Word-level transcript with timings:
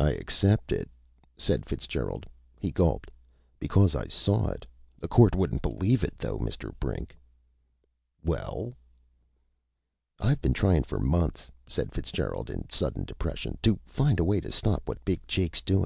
"I 0.00 0.10
accept 0.10 0.72
it," 0.72 0.90
said 1.36 1.64
Fitzgerald. 1.64 2.26
He 2.58 2.72
gulped. 2.72 3.12
"Because 3.60 3.94
I 3.94 4.08
saw 4.08 4.48
it. 4.48 4.66
A 5.00 5.06
court 5.06 5.36
wouldn't 5.36 5.62
believe 5.62 6.02
it, 6.02 6.18
though, 6.18 6.40
Mr. 6.40 6.74
Brink!" 6.80 7.16
"Well?" 8.24 8.74
"I've 10.18 10.42
been 10.42 10.54
tryin' 10.54 10.82
for 10.82 10.98
months," 10.98 11.52
said 11.68 11.92
Fitzgerald 11.92 12.50
in 12.50 12.68
sudden 12.68 13.04
desperation, 13.04 13.56
"to 13.62 13.78
find 13.86 14.18
a 14.18 14.24
way 14.24 14.40
to 14.40 14.50
stop 14.50 14.88
what 14.88 15.04
Big 15.04 15.20
Jake's 15.28 15.60
doin'. 15.60 15.82